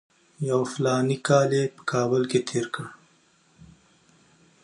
یو 0.49 0.61
فلاني 0.73 1.17
کال 1.27 1.49
یې 1.57 1.65
په 1.75 1.81
کابل 1.91 2.21
کې 2.31 2.39
تېر 2.49 2.65
کړ. 2.75 2.85